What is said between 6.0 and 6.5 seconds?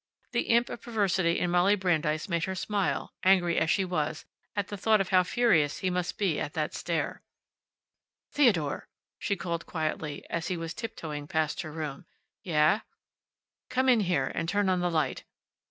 be